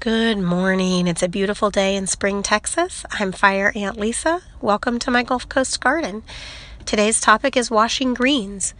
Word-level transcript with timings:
Good 0.00 0.36
morning. 0.36 1.06
It's 1.06 1.22
a 1.22 1.28
beautiful 1.28 1.70
day 1.70 1.96
in 1.96 2.06
Spring, 2.06 2.42
Texas. 2.42 3.06
I'm 3.10 3.32
Fire 3.32 3.72
Ant 3.74 3.96
Lisa. 3.98 4.42
Welcome 4.60 4.98
to 4.98 5.10
my 5.10 5.22
Gulf 5.22 5.48
Coast 5.48 5.80
garden. 5.80 6.22
Today's 6.84 7.22
topic 7.22 7.56
is 7.56 7.70
washing 7.70 8.12
greens. 8.12 8.74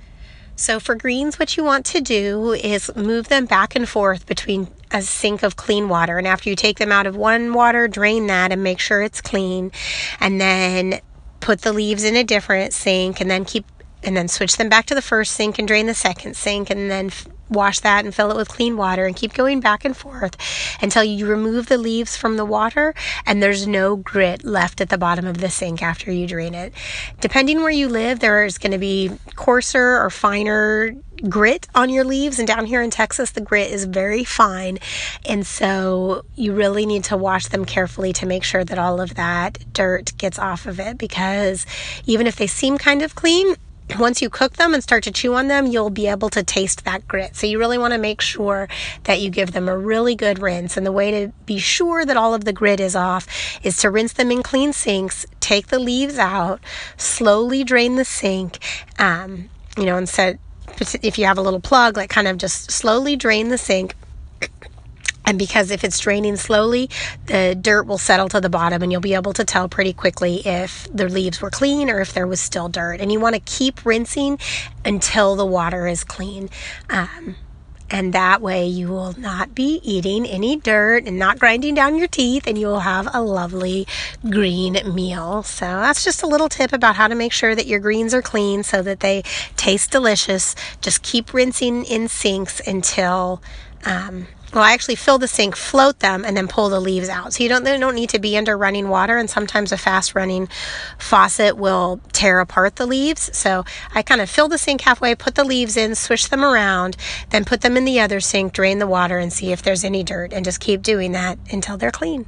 So, 0.54 0.79
for 0.79 0.95
greens, 0.95 1.38
what 1.38 1.56
you 1.56 1.64
want 1.64 1.87
to 1.87 2.03
do 2.03 2.53
is 2.53 2.95
move 2.95 3.29
them 3.29 3.46
back 3.46 3.74
and 3.74 3.88
forth 3.88 4.27
between 4.27 4.68
a 4.90 5.00
sink 5.00 5.42
of 5.42 5.56
clean 5.56 5.88
water. 5.88 6.18
And 6.18 6.27
after 6.27 6.50
you 6.50 6.56
take 6.56 6.79
them 6.79 6.92
out 6.92 7.06
of 7.06 7.16
one 7.16 7.54
water, 7.54 7.88
drain 7.88 8.26
that 8.26 8.52
and 8.52 8.62
make 8.62 8.78
sure 8.78 9.00
it's 9.00 9.22
clean. 9.22 9.72
And 10.20 10.38
then 10.38 11.00
put 11.40 11.62
the 11.62 11.72
leaves 11.72 12.04
in 12.04 12.16
a 12.16 12.24
different 12.24 12.74
sink 12.74 13.20
and 13.20 13.30
then 13.30 13.46
keep 13.46 13.64
and 14.05 14.16
then 14.16 14.29
switch 14.29 14.57
them 14.57 14.68
back 14.68 14.86
to 14.86 14.95
the 14.95 15.02
first 15.02 15.32
sink 15.32 15.59
and 15.59 15.68
drain 15.68 15.87
the 15.87 15.95
second 15.95 16.37
sink 16.37 16.70
and 16.70 16.91
then 16.91 17.11
wash 17.48 17.80
that 17.80 18.05
and 18.05 18.14
fill 18.14 18.30
it 18.30 18.37
with 18.37 18.48
clean 18.48 18.77
water 18.77 19.07
and 19.07 19.16
keep 19.16 19.32
going 19.34 19.61
back 19.61 19.84
and 19.84 19.96
forth 19.96 20.37
until 20.83 21.05
you 21.05 21.27
remove 21.27 21.66
the 21.66 21.78
leaves 21.78 22.16
from 22.16 22.37
the 22.37 22.45
water 22.45 22.95
and 23.27 23.42
there's 23.42 23.66
no 23.66 23.97
grit 23.97 24.45
left 24.45 24.80
at 24.80 24.88
the 24.88 24.98
bottom 24.98 25.27
of 25.27 25.38
the 25.38 25.51
sink 25.51 25.83
after 25.83 26.11
you 26.11 26.27
drain 26.27 26.55
it. 26.55 26.73
Depending 27.20 27.61
where 27.61 27.70
you 27.70 27.88
live, 27.88 28.20
there 28.20 28.45
is 28.45 28.59
going 28.59 28.73
to 28.73 28.78
be 28.78 29.11
coarser 29.37 30.01
or 30.01 30.11
finer 30.11 30.95
grit 31.28 31.69
on 31.75 31.89
your 31.89 32.05
leaves 32.05 32.39
and 32.39 32.48
down 32.48 32.66
here 32.66 32.83
in 32.83 32.91
Texas 32.91 33.30
the 33.30 33.41
grit 33.41 33.70
is 33.70 33.84
very 33.84 34.25
fine 34.25 34.78
and 35.25 35.47
so 35.47 36.23
you 36.34 36.52
really 36.52 36.84
need 36.84 37.05
to 37.05 37.16
wash 37.16 37.47
them 37.47 37.64
carefully 37.64 38.12
to 38.12 38.27
make 38.27 38.45
sure 38.45 38.64
that 38.64 38.78
all 38.78 39.00
of 39.00 39.14
that 39.14 39.64
dirt 39.73 40.12
gets 40.19 40.39
off 40.39 40.66
of 40.66 40.78
it 40.78 40.98
because 40.98 41.64
even 42.05 42.27
if 42.27 42.36
they 42.36 42.48
seem 42.48 42.77
kind 42.77 43.00
of 43.00 43.14
clean 43.14 43.55
once 43.98 44.23
you 44.23 44.30
cook 44.30 44.55
them 44.55 44.74
and 44.74 44.83
start 44.83 45.05
to 45.05 45.12
chew 45.12 45.34
on 45.34 45.48
them, 45.48 45.66
you'll 45.66 45.91
be 45.91 46.06
able 46.06 46.30
to 46.30 46.42
taste 46.42 46.84
that 46.84 47.06
grit. 47.06 47.37
So 47.37 47.47
you 47.47 47.59
really 47.59 47.79
want 47.79 47.92
to 47.92 47.98
make 47.98 48.20
sure 48.20 48.69
that 49.05 49.20
you 49.20 49.30
give 49.30 49.52
them 49.52 49.69
a 49.69 49.77
really 49.77 50.15
good 50.15 50.38
rinse. 50.38 50.77
And 50.77 50.87
the 50.87 50.92
way 50.92 51.11
to 51.11 51.33
be 51.47 51.59
sure 51.59 52.05
that 52.05 52.16
all 52.16 52.34
of 52.34 52.45
the 52.45 52.53
grit 52.53 52.81
is 52.81 52.97
off 52.97 53.27
is 53.62 53.77
to 53.78 53.91
rinse 53.91 54.14
them 54.14 54.31
in 54.31 54.42
clean 54.42 54.73
sinks, 54.73 55.27
take 55.41 55.69
the 55.69 55.78
leaves 55.78 56.19
out, 56.19 56.61
slowly 56.97 57.62
drain 57.62 57.97
the 57.97 58.05
sink. 58.05 58.58
Um, 58.98 59.50
you 59.77 59.84
know, 59.84 59.97
instead, 59.97 60.39
if 61.03 61.19
you 61.19 61.27
have 61.27 61.39
a 61.39 61.42
little 61.42 61.61
plug, 61.61 61.97
like 61.97 62.11
kind 62.11 62.27
of 62.27 62.39
just 62.39 62.70
slowly 62.70 63.17
drain 63.17 63.48
the 63.48 63.58
sink 63.58 63.95
and 65.25 65.39
because 65.39 65.70
if 65.70 65.84
it's 65.84 65.98
draining 65.98 66.36
slowly, 66.36 66.91
the 67.27 67.56
dirt 67.61 67.86
will 67.86 67.98
settle 67.98 68.28
to 68.30 68.41
the 68.41 68.50
bottom 68.50 68.83
and 68.83 68.92
you'll 68.92 69.00
be 69.00 69.14
able 69.14 69.33
to 69.34 69.44
tell 69.44 69.69
pretty 69.69 69.92
quickly 69.92 70.42
if 70.47 70.89
the 70.92 71.08
leaves 71.08 71.41
were 71.41 71.50
clean 71.50 71.91
or 71.91 72.00
if 72.00 72.12
there 72.12 72.27
was 72.27 72.41
still 72.41 72.69
dirt. 72.69 73.00
And 73.00 73.11
you 73.11 73.20
want 73.20 73.34
to 73.34 73.41
keep 73.41 73.84
rinsing 73.84 74.39
until 74.84 75.36
the 75.36 75.47
water 75.47 75.86
is 75.86 76.05
clean. 76.05 76.50
Um, 76.91 77.36
and 77.91 78.12
that 78.12 78.41
way 78.41 78.67
you 78.67 78.89
will 78.89 79.19
not 79.19 79.55
be 79.55 79.80
eating 79.83 80.27
any 80.27 80.56
dirt 80.56 81.06
and 81.06 81.19
not 81.19 81.39
grinding 81.39 81.75
down 81.75 81.97
your 81.97 82.08
teeth 82.08 82.47
and 82.47 82.58
you 82.58 82.67
will 82.67 82.80
have 82.80 83.08
a 83.14 83.22
lovely 83.22 83.86
green 84.28 84.78
meal. 84.95 85.42
So 85.42 85.67
that's 85.67 86.02
just 86.02 86.22
a 86.22 86.27
little 86.27 86.48
tip 86.48 86.72
about 86.72 86.97
how 86.97 87.08
to 87.08 87.14
make 87.14 87.33
sure 87.33 87.55
that 87.55 87.67
your 87.67 87.80
greens 87.80 88.12
are 88.14 88.22
clean 88.22 88.62
so 88.62 88.83
that 88.83 89.00
they 89.00 89.22
taste 89.56 89.91
delicious. 89.91 90.56
Just 90.80 91.02
keep 91.02 91.33
rinsing 91.33 91.84
in 91.84 92.08
sinks 92.08 92.61
until 92.67 93.42
um, 93.84 94.27
well, 94.55 94.62
I 94.62 94.72
actually 94.72 94.94
fill 94.94 95.19
the 95.19 95.27
sink, 95.27 95.56
float 95.56 95.98
them, 95.98 96.24
and 96.24 96.36
then 96.36 96.47
pull 96.47 96.69
the 96.69 96.80
leaves 96.80 97.08
out. 97.08 97.33
So 97.33 97.42
you 97.42 97.48
don't 97.48 97.64
they 97.64 97.77
don't 97.77 97.94
need 97.94 98.10
to 98.10 98.20
be 98.20 98.36
under 98.36 98.56
running 98.56 98.88
water. 98.88 99.19
And 99.19 99.28
sometimes 99.28 99.72
a 99.72 99.77
fast 99.77 100.14
running 100.14 100.48
faucet 100.96 101.56
will 101.56 102.00
tear 102.12 102.38
apart 102.38 102.77
the 102.77 102.86
leaves. 102.86 103.36
So 103.36 103.64
I 103.94 104.02
kind 104.02 104.20
of 104.20 104.30
fill 104.30 104.48
the 104.48 104.58
sink 104.58 104.83
halfway, 104.83 105.14
put 105.16 105.34
the 105.34 105.44
leaves 105.44 105.77
in, 105.77 105.96
swish 105.96 106.27
them 106.27 106.44
around, 106.44 106.96
then 107.30 107.44
put 107.44 107.62
them 107.62 107.77
in 107.77 107.84
the 107.84 107.98
other 108.00 108.20
sink, 108.20 108.52
drain 108.52 108.78
the 108.78 108.86
water, 108.86 109.19
and 109.19 109.33
see 109.33 109.50
if 109.50 109.62
there's 109.62 109.83
any 109.83 110.05
dirt, 110.05 110.33
and 110.33 110.44
just 110.44 110.61
keep 110.61 110.83
doing 110.83 111.12
that 111.12 111.39
until 111.50 111.77
they're 111.77 111.91
clean. 111.91 112.27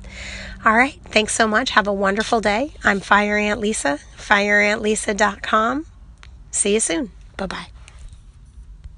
All 0.64 0.76
right. 0.76 0.98
Thanks 1.04 1.32
so 1.32 1.46
much. 1.46 1.70
Have 1.70 1.86
a 1.86 1.92
wonderful 1.92 2.40
day. 2.40 2.72
I'm 2.82 2.98
Fire 2.98 3.38
Ant 3.38 3.60
Lisa, 3.60 4.00
fireantlisa.com. 4.16 5.86
See 6.50 6.74
you 6.74 6.80
soon. 6.80 7.12
Bye 7.36 7.46
bye. 7.46 7.75